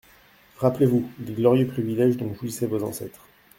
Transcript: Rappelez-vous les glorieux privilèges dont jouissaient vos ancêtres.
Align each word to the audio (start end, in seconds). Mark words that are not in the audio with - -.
Rappelez-vous 0.57 1.07
les 1.27 1.33
glorieux 1.33 1.67
privilèges 1.67 2.17
dont 2.17 2.33
jouissaient 2.33 2.65
vos 2.65 2.81
ancêtres. 2.81 3.21